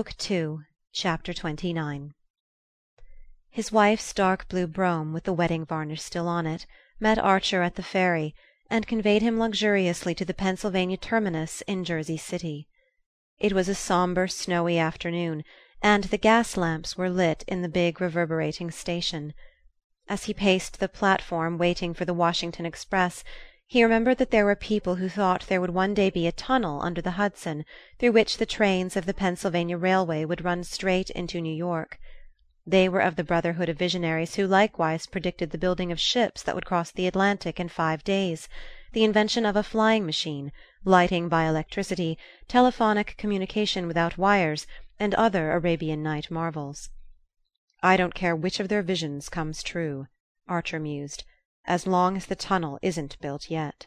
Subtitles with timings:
[0.00, 0.62] Book Two,
[0.94, 2.12] Chapter XXIX
[3.50, 6.64] His wife's dark blue brougham, with the wedding varnish still on it,
[6.98, 8.34] met Archer at the ferry
[8.70, 12.66] and conveyed him luxuriously to the Pennsylvania terminus in Jersey City.
[13.38, 15.44] It was a sombre snowy afternoon,
[15.82, 19.34] and the gas lamps were lit in the big reverberating station.
[20.08, 23.22] As he paced the platform waiting for the Washington express
[23.72, 26.82] he remembered that there were people who thought there would one day be a tunnel
[26.82, 27.64] under the Hudson
[28.00, 32.00] through which the trains of the Pennsylvania Railway would run straight into New York.
[32.66, 36.56] They were of the brotherhood of visionaries who likewise predicted the building of ships that
[36.56, 38.48] would cross the Atlantic in five days,
[38.92, 40.50] the invention of a flying machine,
[40.84, 44.66] lighting by electricity, telephonic communication without wires,
[44.98, 46.90] and other Arabian Night marvels.
[47.84, 50.08] "I don't care which of their visions comes true,"
[50.48, 51.22] Archer mused
[51.66, 53.86] as long as the tunnel isn't built yet.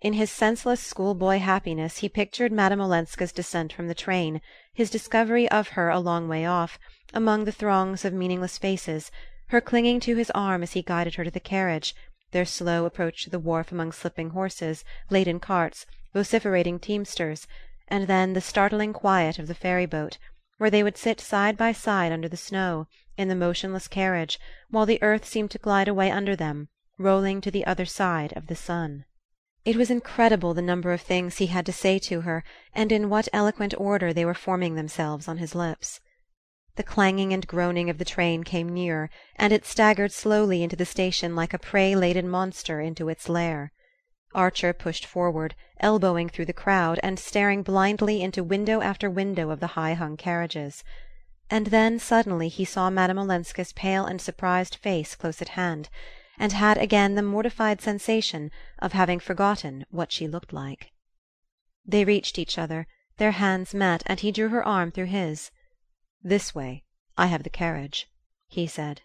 [0.00, 4.40] In his senseless schoolboy happiness he pictured Madame Olenska's descent from the train,
[4.72, 6.78] his discovery of her a long way off,
[7.12, 9.10] among the throngs of meaningless faces,
[9.48, 11.94] her clinging to his arm as he guided her to the carriage,
[12.30, 17.46] their slow approach to the wharf among slipping horses, laden carts, vociferating teamsters,
[17.88, 20.16] and then the startling quiet of the ferry boat,
[20.56, 22.86] where they would sit side by side under the snow,
[23.20, 24.40] in the motionless carriage,
[24.70, 28.46] while the earth seemed to glide away under them, rolling to the other side of
[28.46, 29.04] the sun.
[29.62, 32.42] It was incredible the number of things he had to say to her,
[32.74, 36.00] and in what eloquent order they were forming themselves on his lips.
[36.76, 40.86] The clanging and groaning of the train came nearer, and it staggered slowly into the
[40.86, 43.70] station like a prey laden monster into its lair.
[44.34, 49.60] Archer pushed forward, elbowing through the crowd, and staring blindly into window after window of
[49.60, 50.82] the high hung carriages.
[51.52, 55.88] And then suddenly he saw Madame Olenska's pale and surprised face close at hand,
[56.38, 60.92] and had again the mortified sensation of having forgotten what she looked like.
[61.84, 65.50] They reached each other, their hands met, and he drew her arm through his.
[66.22, 66.84] "This way.
[67.18, 68.08] I have the carriage,"
[68.46, 69.02] he said.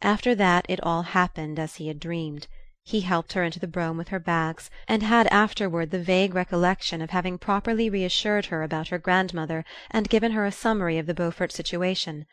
[0.00, 2.46] After that it all happened as he had dreamed.
[2.90, 7.00] He helped her into the brougham with her bags, and had afterward the vague recollection
[7.00, 11.14] of having properly reassured her about her grandmother and given her a summary of the
[11.14, 12.26] Beaufort situation.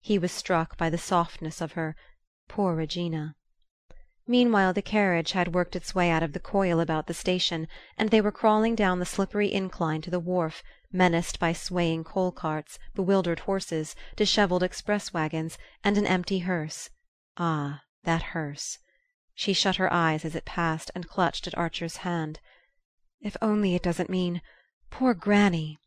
[0.00, 1.94] He was struck by the softness of her
[2.48, 3.36] poor Regina.
[4.26, 8.10] Meanwhile the carriage had worked its way out of the coil about the station, and
[8.10, 12.80] they were crawling down the slippery incline to the wharf, menaced by swaying coal carts,
[12.96, 16.90] bewildered horses, dishevelled express wagons, and an empty hearse.
[17.36, 18.78] Ah, that hearse!
[19.42, 22.40] She shut her eyes as it passed, and clutched at Archer's hand.
[23.22, 24.42] "If only it doesn't mean
[24.90, 25.78] poor granny!"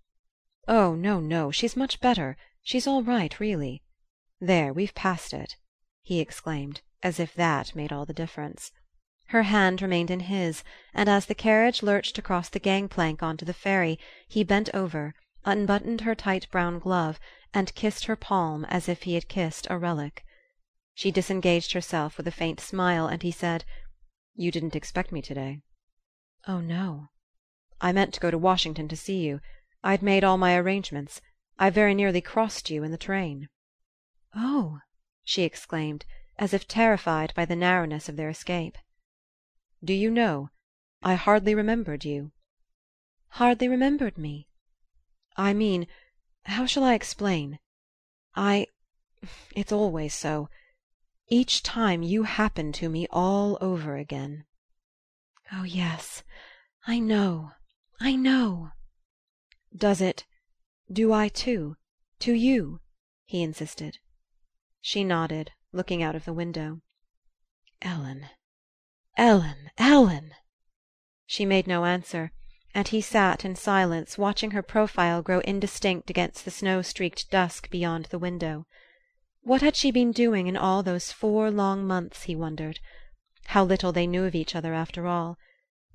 [0.67, 2.35] "Oh, no, no; she's much better.
[2.63, 3.83] She's all right, really.
[4.41, 5.55] There, we've passed it,"
[6.01, 8.71] he exclaimed, as if that made all the difference.
[9.27, 13.37] Her hand remained in his, and as the carriage lurched across the gang plank on
[13.37, 15.13] to the ferry he bent over,
[15.45, 17.19] unbuttoned her tight brown glove,
[17.53, 20.25] and kissed her palm as if he had kissed a relic.
[20.95, 23.65] She disengaged herself with a faint smile, and he said:
[24.35, 25.63] "You didn't expect me to day?"
[26.47, 27.07] "Oh, no."
[27.81, 29.41] "I meant to go to Washington to see you.
[29.83, 31.19] I'd made all my arrangements.
[31.57, 33.49] I very nearly crossed you in the train."
[34.35, 34.81] "Oh!"
[35.23, 36.05] she exclaimed,
[36.37, 38.77] as if terrified by the narrowness of their escape.
[39.83, 40.51] "Do you know,
[41.01, 42.33] I hardly remembered you."
[43.29, 44.47] "Hardly remembered me?"
[45.37, 45.87] "I mean
[46.45, 47.57] how shall I explain?
[48.35, 48.67] I
[49.55, 50.49] it's always so
[51.33, 54.45] each time you happen to me all over again."
[55.51, 56.21] "Oh, yes
[56.85, 57.53] I know
[57.99, 58.69] I know."
[59.75, 60.27] "Does it
[60.91, 61.75] do I too
[62.19, 62.81] to you?"
[63.25, 63.97] he insisted.
[64.79, 66.81] She nodded, looking out of the window.
[67.81, 68.29] "Ellen
[69.17, 70.35] Ellen Ellen!"
[71.25, 72.31] She made no answer,
[72.75, 77.71] and he sat in silence watching her profile grow indistinct against the snow streaked dusk
[77.71, 78.67] beyond the window.
[79.45, 82.79] What had she been doing in all those four long months, he wondered?
[83.47, 85.37] How little they knew of each other, after all!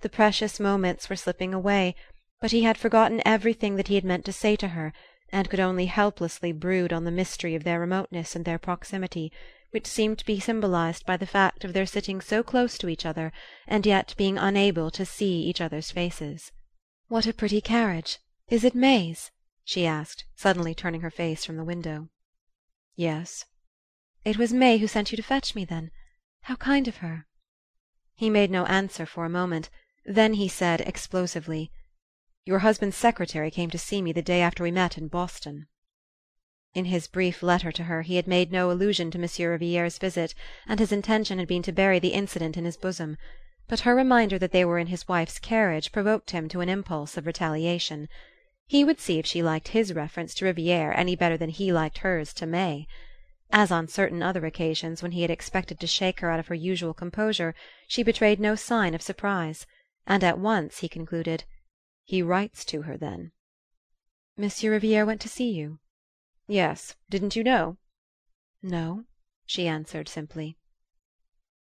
[0.03, 1.95] The precious moments were slipping away,
[2.43, 4.93] but he had forgotten everything that he had meant to say to her,
[5.33, 9.33] and could only helplessly brood on the mystery of their remoteness and their proximity,
[9.71, 13.07] which seemed to be symbolized by the fact of their sitting so close to each
[13.07, 13.33] other
[13.67, 16.53] and yet being unable to see each other's faces.
[17.07, 18.19] "What a pretty carriage!
[18.49, 19.31] Is it May's?"
[19.65, 22.11] she asked, suddenly turning her face from the window.
[23.01, 23.45] "Yes."
[24.25, 25.93] "It was May who sent you to fetch me, then?
[26.43, 27.29] How kind of her!"
[28.17, 29.71] He made no answer for a moment;
[30.05, 31.71] then he said explosively:
[32.45, 35.69] "Your husband's secretary came to see me the day after we met in Boston."
[36.75, 40.35] In his brief letter to her he had made no allusion to Monsieur Riviere's visit,
[40.67, 43.17] and his intention had been to bury the incident in his bosom;
[43.69, 47.17] but her reminder that they were in his wife's carriage provoked him to an impulse
[47.17, 48.09] of retaliation.
[48.71, 51.99] He would see if she liked his reference to Riviere any better than he liked
[51.99, 52.87] hers to May.
[53.51, 56.55] As on certain other occasions when he had expected to shake her out of her
[56.55, 57.55] usual composure,
[57.87, 59.67] she betrayed no sign of surprise;
[60.07, 61.45] and at once he concluded:
[62.05, 63.33] "He writes to her, then?"
[64.37, 65.79] "Monsieur Riviere went to see you?"
[66.47, 66.95] "Yes.
[67.09, 67.79] Didn't you know?"
[68.61, 69.07] "No,"
[69.47, 70.59] she answered simply.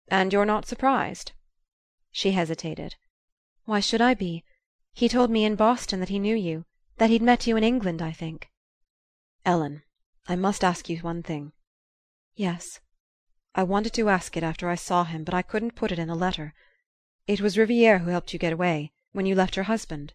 [0.08, 1.32] "And you're not surprised?"
[2.10, 2.96] She hesitated.
[3.64, 4.44] "Why should I be?
[4.92, 6.66] He told me in Boston that he knew you
[6.98, 8.50] that he'd met you in England, I think."
[9.46, 9.82] "Ellen,
[10.28, 11.52] I must ask you one thing."
[12.34, 12.80] "Yes."
[13.54, 16.10] "I wanted to ask it after I saw him, but I couldn't put it in
[16.10, 16.54] a letter.
[17.26, 20.12] It was Riviere who helped you get away when you left your husband?"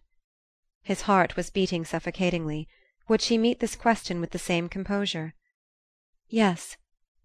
[0.84, 2.68] His heart was beating suffocatingly.
[3.08, 5.34] Would she meet this question with the same composure?
[6.28, 6.76] "Yes.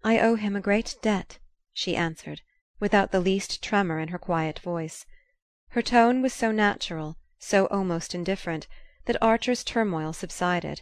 [0.02, 1.38] I owe him a great debt,"
[1.72, 2.42] she answered,
[2.80, 5.06] without the least tremor in her quiet voice.
[5.68, 8.66] Her tone was so natural, so almost indifferent,
[9.06, 10.80] that Archer's turmoil subsided.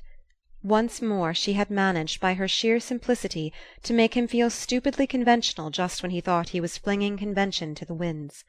[0.62, 3.52] Once more she had managed, by her sheer simplicity,
[3.82, 7.84] to make him feel stupidly conventional just when he thought he was flinging convention to
[7.84, 8.44] the winds.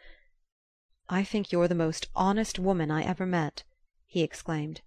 [1.10, 3.64] "I think you're the most honest woman I ever met!"
[4.06, 4.82] he exclaimed.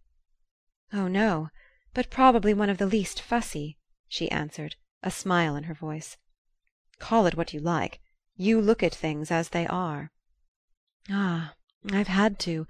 [0.92, 1.50] "Oh, no;
[1.92, 6.16] but probably one of the least fussy," she answered, a smile in her voice.
[7.00, 7.98] "Call it what you like.
[8.36, 10.12] You look at things as they are."
[11.10, 11.54] "Ah,
[11.90, 12.68] I've had to.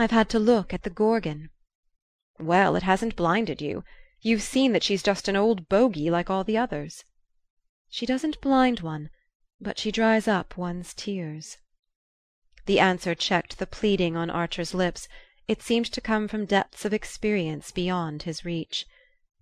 [0.00, 1.50] I've had to look at the Gorgon."
[2.38, 3.82] "Well, it hasn't blinded you.
[4.20, 7.04] You've seen that she's just an old bogey like all the others."
[7.88, 9.10] "She doesn't blind one,
[9.60, 11.58] but she dries up one's tears."
[12.66, 15.08] The answer checked the pleading on Archer's lips
[15.48, 18.86] it seemed to come from depths of experience beyond his reach.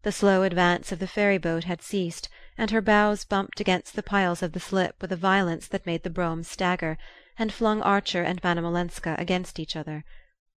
[0.05, 4.03] The slow advance of the ferry boat had ceased, and her bows bumped against the
[4.03, 6.97] piles of the slip with a violence that made the brougham stagger,
[7.39, 10.03] and flung Archer and Madame Olenska against each other.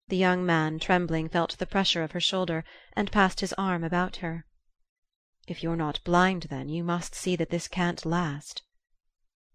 [0.09, 2.63] The young man, trembling, felt the pressure of her shoulder,
[2.93, 4.43] and passed his arm about her.
[5.47, 8.63] "If you're not blind, then, you must see that this can't last."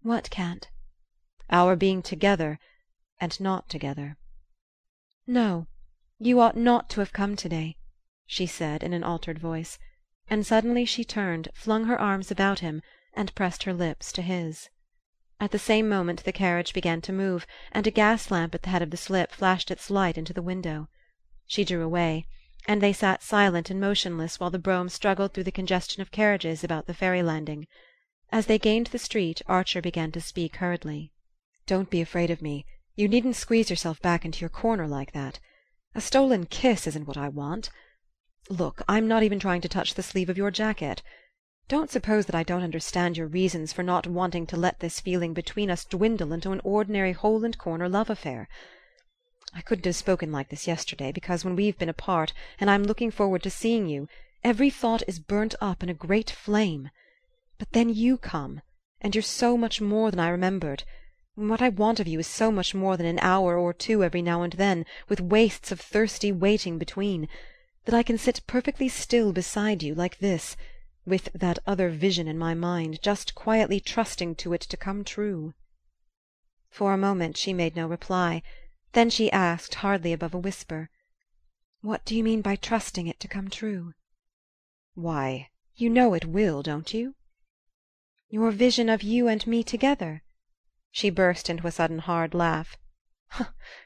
[0.01, 0.69] "What can't?"
[1.49, 2.57] "Our being together
[3.19, 4.17] and not together."
[5.27, 5.67] "No.
[6.19, 7.75] You ought not to have come to day,"
[8.25, 9.77] she said in an altered voice;
[10.29, 12.81] and suddenly she turned, flung her arms about him,
[13.13, 14.69] and pressed her lips to his.
[15.39, 18.69] At the same moment the carriage began to move, and a gas lamp at the
[18.69, 20.87] head of the slip flashed its light into the window.
[21.45, 22.25] She drew away,
[22.67, 26.63] and they sat silent and motionless while the brougham struggled through the congestion of carriages
[26.63, 27.67] about the ferry landing.
[28.31, 31.11] As they gained the street Archer began to speak hurriedly.
[31.67, 32.65] "Don't be afraid of me.
[32.95, 35.39] You needn't squeeze yourself back into your corner like that.
[35.93, 37.69] A stolen kiss isn't what I want.
[38.49, 41.03] Look, I'm not even trying to touch the sleeve of your jacket.
[41.67, 45.33] Don't suppose that I don't understand your reasons for not wanting to let this feeling
[45.33, 48.47] between us dwindle into an ordinary hole and corner love affair.
[49.53, 53.09] I couldn't have spoken like this yesterday, because when we've been apart, and I'm looking
[53.09, 54.07] forward to seeing you,
[54.43, 56.89] every thought is burnt up in a great flame.
[57.57, 58.61] But then you come,
[59.01, 60.83] and you're so much more than I remembered
[61.37, 64.21] what I want of you is so much more than an hour or two every
[64.21, 67.27] now and then, with wastes of thirsty waiting between,
[67.83, 70.55] that I can sit perfectly still beside you, like this,
[71.07, 75.53] with that other vision in my mind, just quietly trusting to it to come true."
[76.71, 78.41] For a moment she made no reply;
[78.93, 80.89] then she asked, hardly above a whisper:
[81.81, 83.93] "What do you mean by trusting it to come true?"
[84.95, 87.13] "Why, you know it will, don't you?"
[88.29, 90.23] "Your vision of you and me together?"
[90.89, 92.77] She burst into a sudden hard laugh.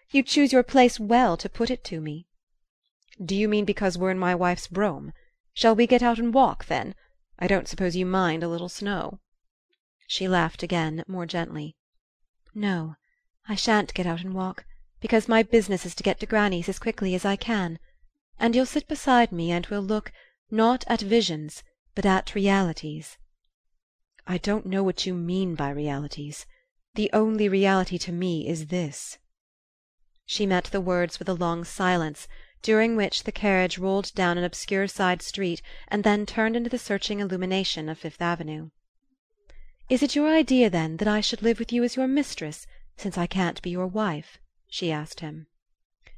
[0.10, 2.28] "You choose your place well to put it to me!"
[3.22, 5.12] "Do you mean because we're in my wife's brougham?
[5.54, 6.96] Shall we get out and walk, then?
[7.42, 9.20] I don't suppose you mind a little snow."
[10.08, 11.78] She laughed again, more gently.
[12.54, 12.98] "No,
[13.48, 14.66] I shan't get out and walk,
[15.00, 17.80] because my business is to get to granny's as quickly as I can.
[18.38, 20.12] And you'll sit beside me and we'll look,
[20.52, 21.64] not at visions,
[21.96, 23.18] but at realities."
[24.28, 26.46] "I don't know what you mean by realities.
[26.96, 29.18] The only reality to me is this."
[30.26, 32.28] She met the words with a long silence,
[32.62, 36.78] during which the carriage rolled down an obscure side street and then turned into the
[36.78, 38.70] searching illumination of Fifth Avenue.
[39.88, 43.18] "Is it your idea, then, that I should live with you as your mistress, since
[43.18, 44.38] I can't be your wife?"
[44.68, 45.48] she asked him.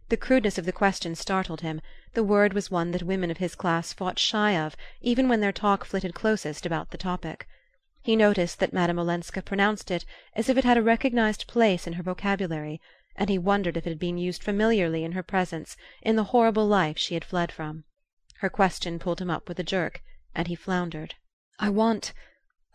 [0.09, 1.79] The crudeness of the question startled him;
[2.13, 5.51] the word was one that women of his class fought shy of, even when their
[5.51, 7.47] talk flitted closest about the topic.
[8.01, 10.05] He noticed that Madame Olenska pronounced it
[10.35, 12.81] as if it had a recognized place in her vocabulary,
[13.15, 16.65] and he wondered if it had been used familiarly in her presence, in the horrible
[16.65, 17.83] life she had fled from.
[18.39, 20.01] Her question pulled him up with a jerk,
[20.33, 21.15] and he floundered.
[21.59, 22.13] "I want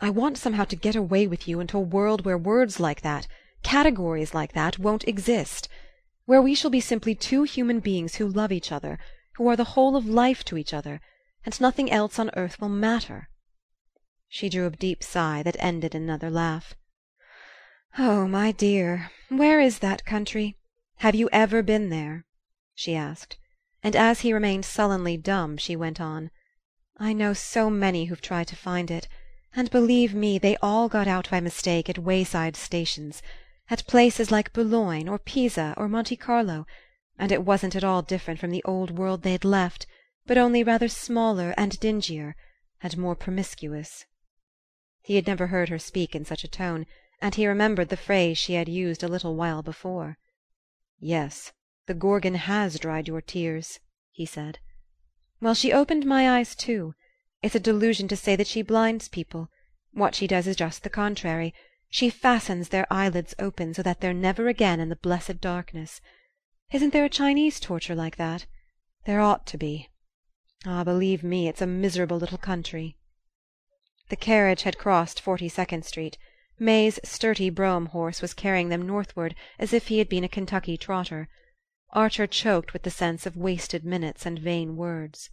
[0.00, 3.26] I want somehow to get away with you into a world where words like that,
[3.62, 5.68] categories like that, won't exist;
[6.26, 8.98] where we shall be simply two human beings who love each other
[9.36, 11.00] who are the whole of life to each other,
[11.44, 13.30] and nothing else on earth will matter."
[14.28, 16.74] She drew a deep sigh that ended in another laugh.
[17.98, 20.58] "Oh, my dear, where is that country?
[20.98, 22.26] Have you ever been there?"
[22.74, 23.38] she asked;
[23.82, 26.30] and as he remained sullenly dumb she went on:
[26.98, 29.08] "I know so many who've tried to find it,
[29.54, 33.22] and believe me they all got out by mistake at wayside stations
[33.70, 36.66] at places like Boulogne or Pisa or Monte Carlo
[37.18, 39.86] and it wasn't at all different from the old world they'd left,
[40.26, 42.36] but only rather smaller and dingier,
[42.82, 44.04] and more promiscuous."
[45.00, 46.84] He had never heard her speak in such a tone,
[47.20, 50.18] and he remembered the phrase she had used a little while before.
[50.99, 51.52] "Yes,
[51.87, 53.80] the Gorgon has dried your tears,"
[54.11, 54.58] he said.
[55.40, 56.94] "Well, she opened my eyes too.
[57.42, 59.49] It's a delusion to say that she blinds people.
[59.92, 61.54] What she does is just the contrary.
[61.88, 66.00] She fastens their eyelids open so that they're never again in the blessed darkness.
[66.73, 68.44] Isn't there a Chinese torture like that?
[69.04, 69.88] There ought to be.
[70.64, 72.96] Ah, believe me, it's a miserable little country."
[74.08, 76.18] The carriage had crossed Forty second Street.
[76.58, 80.76] May's sturdy brougham horse was carrying them northward as if he had been a Kentucky
[80.76, 81.28] trotter.
[81.90, 85.30] Archer choked with the sense of wasted minutes and vain words.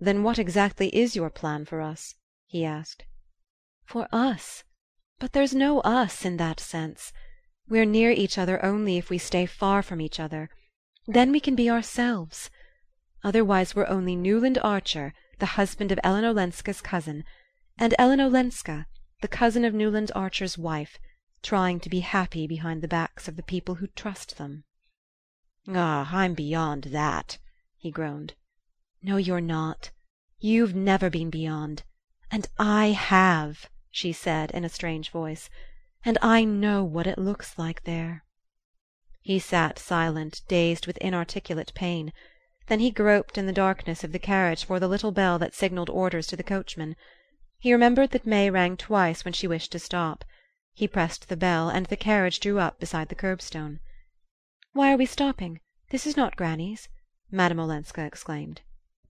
[0.00, 2.14] "Then what exactly is your plan for us?"
[2.46, 3.04] he asked.
[3.84, 4.64] "For us?
[5.18, 7.12] But there's no us in that sense.
[7.68, 10.48] We're near each other only if we stay far from each other.
[11.06, 12.50] Then we can be ourselves.
[13.22, 17.24] Otherwise we're only Newland Archer, the husband of Ellen Olenska's cousin
[17.78, 18.86] and Ellen Olenska,
[19.24, 20.98] the cousin of Newland Archer's wife,
[21.42, 24.64] trying to be happy behind the backs of the people who trust them."
[25.66, 27.38] "Ah, I'm beyond that,"
[27.78, 28.34] he groaned.
[29.00, 29.90] "No, you're not.
[30.40, 31.84] You've never been beyond.
[32.30, 35.48] And I have," she said in a strange voice.
[36.04, 38.26] "And I know what it looks like there."
[39.22, 42.12] He sat silent, dazed with inarticulate pain.
[42.66, 45.88] Then he groped in the darkness of the carriage for the little bell that signalled
[45.88, 46.94] orders to the coachman.
[47.64, 50.22] He remembered that May rang twice when she wished to stop.
[50.74, 53.80] He pressed the bell, and the carriage drew up beside the curbstone.
[54.74, 55.60] "Why are we stopping?
[55.88, 56.90] This is not granny's!"
[57.30, 58.60] Madame Olenska exclaimed.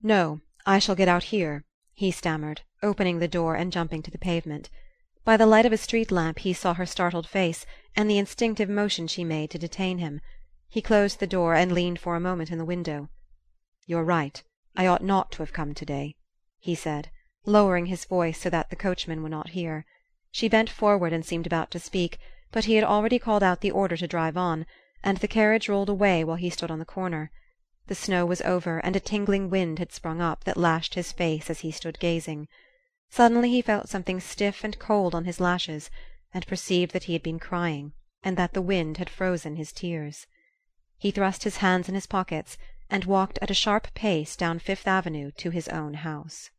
[0.05, 4.19] "No, I shall get out here," he stammered, opening the door and jumping to the
[4.19, 4.71] pavement.
[5.25, 8.69] By the light of a street lamp he saw her startled face, and the instinctive
[8.71, 10.21] motion she made to detain him.
[10.69, 13.09] He closed the door and leaned for a moment in the window.
[13.85, 14.41] "You're right.
[14.77, 16.15] I ought not to have come to day,"
[16.61, 17.11] he said
[17.47, 19.85] lowering his voice so that the coachman would not hear.
[20.31, 22.19] She bent forward and seemed about to speak,
[22.51, 24.67] but he had already called out the order to drive on,
[25.03, 27.31] and the carriage rolled away while he stood on the corner.
[27.87, 31.51] The snow was over, and a tingling wind had sprung up that lashed his face
[31.51, 32.49] as he stood gazing.
[33.11, 35.91] Suddenly he felt something stiff and cold on his lashes,
[36.33, 40.27] and perceived that he had been crying, and that the wind had frozen his tears.
[40.97, 42.57] He thrust his hands in his pockets,
[42.89, 46.51] and walked at a sharp pace down Fifth Avenue to his own house.